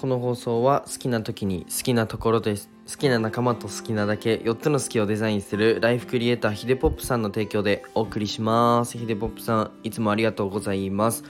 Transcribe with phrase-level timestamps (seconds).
[0.00, 8.96] この放送は好きな時に好きなところで好きな仲間と好きなだけ4つの好きをデザインするライフクリエイターヒデポップさんの提供でお送りします。
[8.96, 11.24] ヒデポップさんいつもありがとうございます。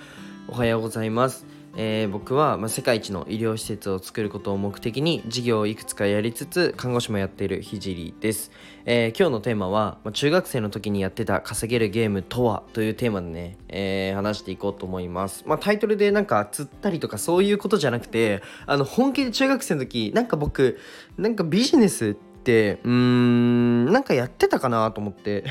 [0.48, 1.57] おはようございます。
[1.76, 8.50] えー、僕は、まあ、世界一の医療施設を作ることを目的に事業をいくつかやりつつ看護師もやっているひじりです、
[8.84, 20.78] えー、今日のテーマは、まあ、中学生の時にやってた稼げるゲームとはというテーマでね、えー、話していこうと思います、まあ、タイトルでなんか釣ったりとかそういうことじゃなくてあの本気で中学生の時なんか僕
[21.16, 25.44] なんかビジネスってうーんなんかやってたかなと思って。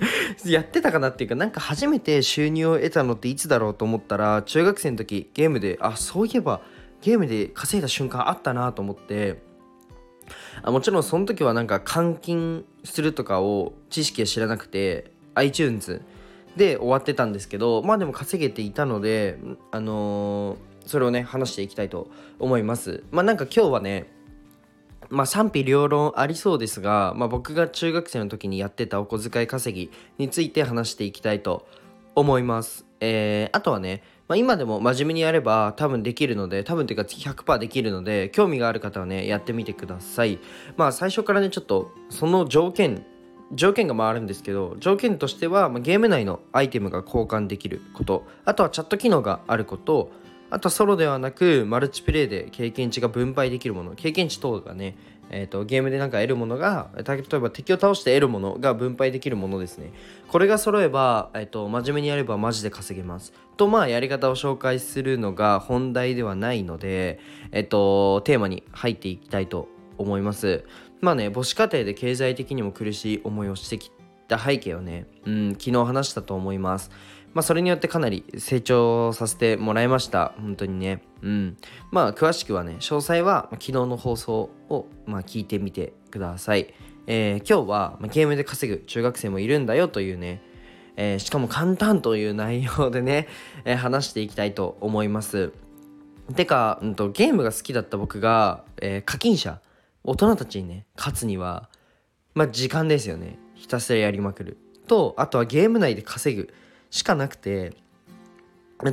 [0.46, 6.60] やってたかなっていうかなんか初めて収入を得たのっていつだろうと思ったら中学生の時ゲームであそういえば
[7.02, 9.46] ゲームで稼いだ瞬間あったなと思って。
[10.62, 16.02] あもちろんその時はなんか換金するとかを知識は知らなくて iTunes
[16.56, 19.38] で終わってたんですけどまあでも稼げていたので
[19.70, 23.04] あのー、それをね話していきたいと思います。
[23.10, 24.10] まあなんか今日はね
[25.10, 31.66] まあ、賛否両論ありそうですが、まあ、僕が中学生の時にやってたお小遣い稼ぎについて話していきたいと
[32.14, 32.84] 思います。
[33.00, 40.38] えー、あとはね、まあ、今でも真面目にやれば多分できるので、多分というか100%できるので、興味がある方はね、やってみてください。
[40.76, 43.06] まあ最初からね、ちょっとその条件、
[43.54, 50.10] 条件が回るんですけど、条件としては、ま、ゲーム内のアイテムが交換できること、あとはチャット機能があること、
[50.50, 53.94] あとソロではなくマルチプレイで経験値が分配できるもの。
[53.94, 54.96] 経験値等がね、
[55.30, 59.92] えーと、ゲームでなんか得るものが例えば敵を倒して得るものが分配できるものですね。
[60.28, 63.32] これが揃えば、えーと、真面目にやればマジで稼げます。
[63.56, 67.18] とまあやり方を紹介するのが本題ではないので
[67.52, 69.68] えっ、ー、とテーマに入っていきたいと
[69.98, 70.64] 思います。
[71.00, 73.90] まあね母子家庭で経済的にも苦しい思いをしてき
[74.28, 76.90] た背景をね、うん、昨日話したと思います。
[77.34, 80.34] まあ、それによってかなり成長させてもらいました。
[80.40, 81.02] 本当にね。
[81.22, 81.56] うん。
[81.90, 86.72] まあ、詳しくはね、詳細は、昨日の放送を、まあ、聞いてみてください。
[87.06, 90.42] えー、今日は、ゲームで稼ぐ中学生もいるんだよというね、
[90.96, 93.28] えー、しかも簡単という内容でね、
[93.64, 95.52] えー、話していきたいと思います。
[96.34, 99.60] てか、うんと、ゲームが好きだった僕が、え課金者、
[100.04, 101.68] 大人たちにね、勝つには、
[102.34, 103.38] まあ、時間ですよね。
[103.54, 104.58] ひたすらやりまくる。
[104.86, 106.52] と、あとはゲーム内で稼ぐ。
[106.90, 107.76] しかなくて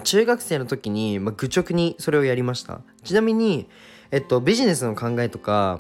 [0.04, 2.82] 中学生の時に、まあ、愚直にそれをやりました。
[3.04, 3.70] ちなみに、
[4.10, 5.80] えっと、ビジネスの考えとか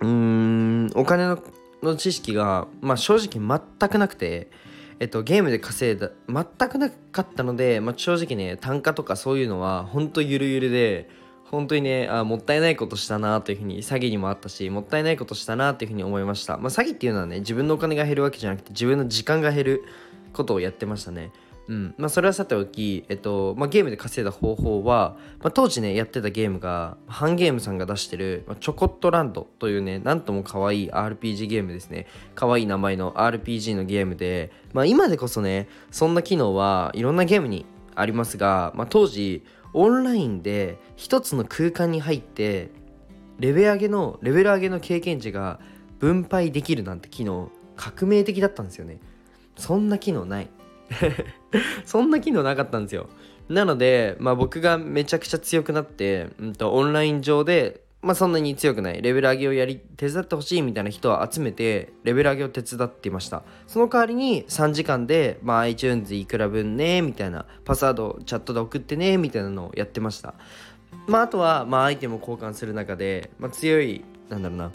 [0.00, 1.42] うーんお金の
[1.82, 4.50] の知識が、まあ、正直全くなくて、
[4.98, 11.08] えっと、ゲームで稼いだ全くなかったので、まあ、正直ね単価とかそういうのは本当ゆるゆるで
[11.50, 19.84] 本当にねあもったいないことしたなというふうに詐欺にもあったしもったいないことしたなというふうに思いました、まあ、詐欺っていうのはね自分のお金が減るわけじゃなくて自分の時間が減る
[20.36, 21.32] ことをやってましたね。
[21.68, 21.94] うん。
[21.98, 32.06] まあ、それはさておき、えっとまあ、ゲームで稼いだ方法は、まあ、当時ねやってたゲームがハンゲームさんが出してる、まあ、チョコットランドというねなんとも可愛い RPG ゲームですね。
[32.34, 42.70] 可愛い名前の RPG のゲームで、まあ、今でこそねそんな機能はいろんなゲームにありますが、まあ、当時オンラインで一つの空間に入って
[43.40, 45.60] レベル上げのレベル上げの経験値が
[45.98, 48.98] 分配できるなんて機能革命的だったんですよね。
[49.56, 50.48] そんな機能ない。
[51.84, 53.08] そんな機能なかったんですよ。
[53.48, 59.02] なので、まあ、僕がめちゃくちゃ強くなって、うんと、オンライン上で、まあ、そんなに強くない。
[59.02, 63.42] レベル上げをやり手伝ってほしいみたいな人を集めてレベル上げを手伝っていました。
[63.66, 70.34] その代わりに3時間で、まあ、iTunes いくら分ねみたいなパスワードチャットで送ってねみたいなのをやってました。
[71.06, 74.72] まあ、あとは、まあ、アイテムを交換する中で、まあ、強いなんだろうな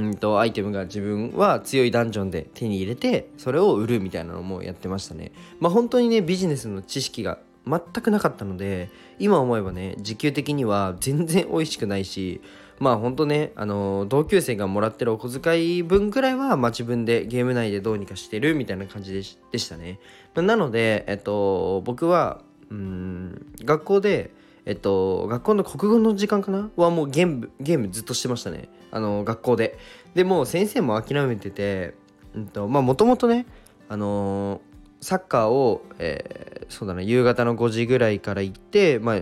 [0.00, 5.32] うんとアイテムが自分は強いダンジョンで手に入れてそれを売るみたいなのもやってましたね。
[5.58, 12.40] まあ本当にねビジネスの知識が全くなかったので今思えばね時給的には全然美味しくないし
[12.78, 19.22] まあほんとねあの同級生がもらってるお小遣い分くらいは、まあ、自分でゲーム内でどうにかしてるみたいな感じで
[19.52, 20.00] でしたね。
[20.34, 24.30] なのでえっと僕はうん学校で
[24.66, 26.70] えっと、学校の国語の時間かな？
[26.76, 28.68] はもうゲーム、ゲームずっとしてましたね。
[28.90, 29.78] あの、学校で。
[30.14, 31.94] でも先生も諦めてて、
[32.34, 33.46] うんと、もともとね、
[33.88, 39.20] あのー、サッカーを、えー、そうだな、夕方の5時ぐらいから行って、まあ、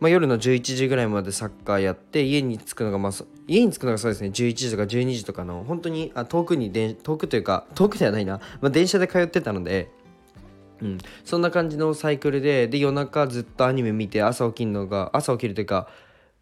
[0.00, 3.12] まあ、夜の11時ぐらいまでサッカーやって家に着くのが、まあ、
[3.46, 9.90] 家に着くのがそうですね11時とか12時とかの本当にあ遠くにで遠くというか遠くではないな、まあ、電車で通ってたので
[10.82, 15.88] うん、そんな感じのサイクルでで夜中ずっとアニメ見て朝起きるのが朝起きるというか、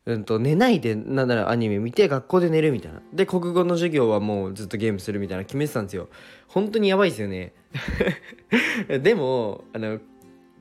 [0.09, 3.03] うんと、寝ないでなんならアニメ見て学校で寝るみたいな。
[3.13, 6.09] で国語の授業はもうずっとゲームするみたいな決めてたんですよ。
[6.47, 7.53] 本当にやばいですよね。
[9.03, 10.01] でもあの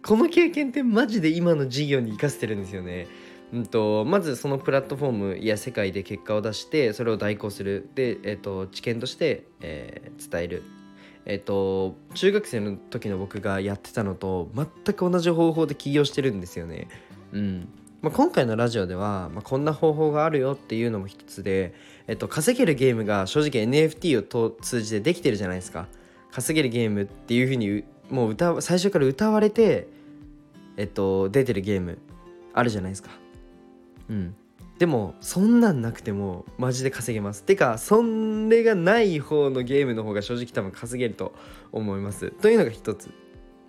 [0.03, 3.07] この経験ってマジで今の授業に生かせてるんですよね。
[3.53, 7.87] うんと、まずそのプラットフォームや世界で結果を出してそれを代行する。
[7.95, 10.63] で、えーと、知見として、えー、伝える。
[11.25, 16.89] えっ、と中学生の時の僕がやってたのと全く同じ方法で起業してるんですよね。
[17.31, 17.69] うん。
[18.01, 21.73] まあ、今回のラジオでは、まあ、こんな方法があるよっていうのも一つで、
[22.07, 25.87] えっと、稼げるゲームが正直 NFT を通じてできてるじゃないですか。
[26.31, 29.87] 稼げるゲームっていうふうにもう歌最初から歌われて
[30.77, 31.97] えっと出てるゲーム
[32.53, 33.09] あるじゃないですか。
[34.09, 34.35] うん。
[34.77, 37.43] でもそんなんなくてもマジで稼げます。
[37.43, 41.33] てかそんれがない方のゲームの方が正直多分稼げると
[41.71, 42.31] 思います。
[42.31, 43.09] というのが一つ。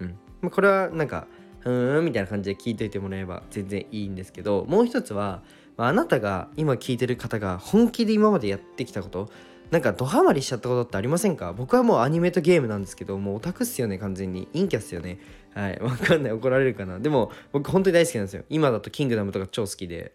[0.00, 0.18] うん。
[0.42, 1.26] まあ、これはなんか
[1.64, 5.42] うーんみたいな感じで聞いといてもらえば全然いいんですけどもう一つは、
[5.76, 9.30] まあ、あなたが今聞いてる方が本気で今までやってきたこと
[9.70, 11.52] なんかドハマりしちゃったことってありませんか？
[11.52, 14.48] 僕はもうアニメとゲームなんですけどもうオタクっすよね完全に。
[14.54, 15.18] 陰キャっすよね。
[15.52, 15.78] はい。
[15.80, 16.32] わかんない。
[16.32, 16.98] 怒られるかな。
[16.98, 18.44] でも僕本当に大好きなんですよ。
[18.48, 20.14] 今だとキングダムとか超好きで。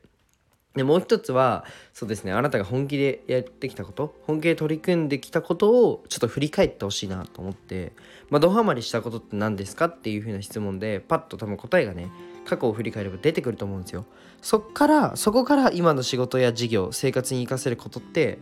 [0.75, 7.93] でもう一つはそうですねあなたが本気でやってきたこと本気で取り組んできたことをちょっと振り返ってほしいなと思って
[8.29, 12.09] まあドハマりしたことって何ですかっていう風な質問でパッと多分答えがね
[12.45, 14.05] 過去を振り返れば出てくると思うんですよ。
[14.41, 18.39] そっからそこから今の仕事や事業生活に生かせることって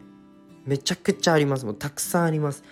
[0.66, 1.66] めちゃくちゃあります。
[1.66, 2.64] もうたくさんあります。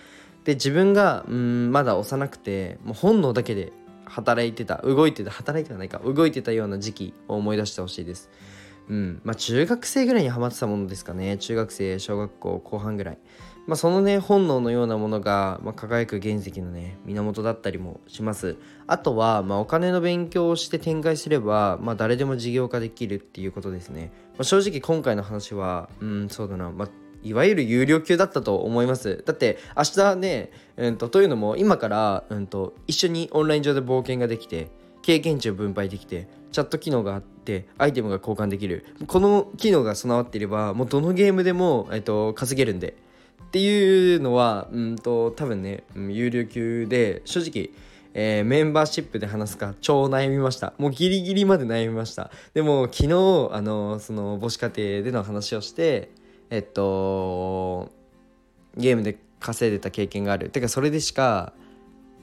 [0.44, 3.74] で自分がうんまだ幼くてもう本能だけで
[4.06, 8.30] 働いてた動いてた働いてはないか動いてたような時期を思い出してほしいです。
[8.54, 8.59] うん
[8.90, 9.20] うん。
[9.24, 11.38] まあ中学生ぐらいにハマってたものですかね。
[11.38, 13.18] 中学生小学校後半ぐらい。
[13.66, 18.56] まあそのね本能のようなものが、まあ、輝く原石のね源だったりもします。
[18.88, 26.70] あとは、まあ、お金の勉強をして展開すれば、まあ、誰でも事業化できるっていうことですね、まあ、正直今回の話はうんそうだな。
[26.70, 26.88] まあ
[27.22, 29.22] いわゆる有料級だったと思います。
[29.24, 34.70] だって明日ね、うんと、というのも今から、うんと一緒にオンライン上で冒険ができて
[35.02, 38.84] 経験値を分配できてチャット機能があってアイテムが交換できる。
[39.06, 42.96] この機能が備わっていればもうどのゲームでも、えっと、稼げるんで。
[43.44, 47.70] っていうのはうんと多分ね、有料級で正直
[48.12, 50.72] えー、メンバーシップで話すか超悩みました。
[50.78, 52.30] もうギリギリまで悩みました。
[52.54, 56.10] でも昨日あのその母子家庭での話をして
[56.50, 57.90] えっと
[58.76, 60.50] ゲームで稼いでた経験がある。
[60.50, 61.52] てかそれでしか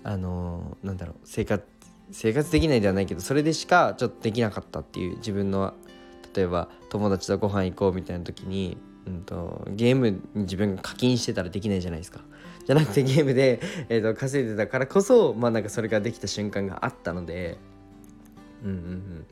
[0.03, 1.63] あのなんだろう生活
[2.11, 5.73] 生活できないではないけどそれでしかちょっとできなかったっていう自分の
[6.35, 8.77] 例えば友達とご飯行こうみたいな時に、
[9.07, 12.21] うんと、ゲームに自分が課金してたらできないじゃないですか。
[12.65, 17.57] じゃなくてゲームで、えーと、稼いでたからこそまあなんかそれができた瞬間があったので
[18.63, 19.27] うんうんうん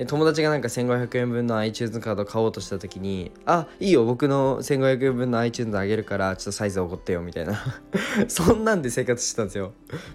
[0.00, 7.62] で友達がなんか1500円分の iTunes カード買おうとした時に「あいいよ僕の1500円分の iTunes あげるからちょっとサイズおごってよ」みたいな。
[8.26, 9.74] そんなんで生活してたんですよ。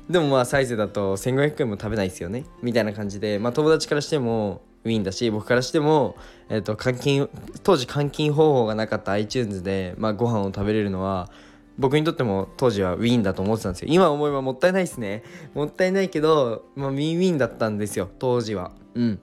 [0.10, 2.46] でもまあサイズだと1500円も食べないですよね。
[2.64, 6.16] みたいな感じでまあ友達からしてもウィンだし僕からしても、
[6.50, 7.30] えーと、換金
[7.62, 11.30] 当時換金方法がなかった iTunes で、まあ、ご飯を食べれるのは
[11.78, 13.90] 僕にとっても当時はウィンだと思ってたんですよ。
[13.92, 15.22] 今思えばもったいないですね。
[15.54, 18.72] もったいないけど、まあ、ウィンウィンだったんですよ当時は。
[18.96, 19.20] うん。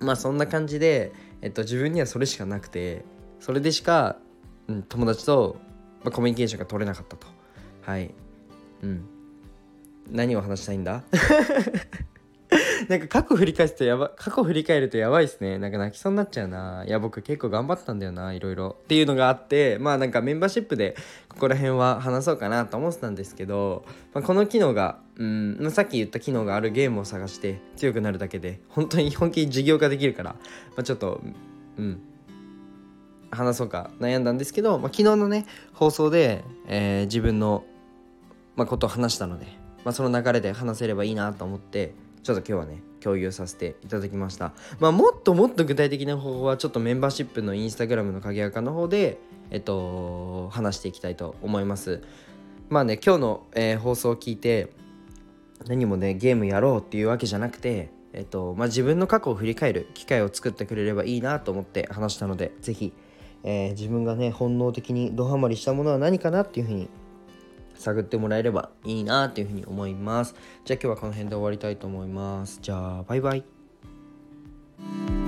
[0.00, 1.12] まあそんな感じで、
[1.42, 3.04] えっと、自分にはそれしかなくて
[3.38, 4.16] それでしか、
[4.68, 5.56] うん、友達と、
[6.02, 7.26] まあ、コミュニケーションが取れなかったと。
[7.82, 8.14] はい。
[8.82, 9.04] うん。
[10.10, 11.04] 何を話したいんだ？
[12.88, 15.58] なんか過去振り返るとやば過去振り返るとやばいっすね。
[15.58, 16.84] なんか泣きそうになっちゃうな。
[16.86, 18.76] いや僕結構頑張ったんだよないろいろ。
[18.82, 20.96] っていうのがあってまあなんかメンバーシップで
[21.28, 25.58] ここら辺は話そうかなと思ってたんですけど、まあ、この機能がうん。
[25.60, 30.38] まあ、さっき言った機能があるゲームを探して強くなるだけで本当に 本気に事業化できるから、ま
[30.78, 31.20] あ、ちょっと
[31.78, 32.00] うん。
[33.30, 37.64] 話そうか悩んだんですけど、まあ、昨日のね放送で、えー、自分の、
[38.56, 39.46] まあ、ことを話したので、
[39.84, 44.52] まあ、その流れで話せればいいなと思ってちょっと今日はね共有させていただきました。
[44.78, 49.18] まあもっともっと具体的な方法はちょっとメンバーシップのインスタグラムの鍵垢の方で
[49.50, 52.02] えっと話していきたいと思います。
[52.68, 54.70] まあね今日の、えー、放送を聞いて
[55.66, 62.92] 何もねゲームやろうっていうわけじゃなくてえっとまあ自分の過去を振り返る機会を作ってくれればいいなと思って話したので是非、
[63.44, 66.88] えー、自分がね本能的にドハマりしたものは何かなっていうふうに
[67.74, 70.34] 探ってもらえればいいなっていうふうに思います。
[70.64, 72.58] じゃあ今日はこの辺で終わりたいと思います。
[72.60, 75.19] じゃあバイバイ。